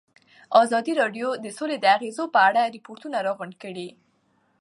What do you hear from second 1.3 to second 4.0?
د سوله د اغېزو په اړه ریپوټونه راغونډ کړي.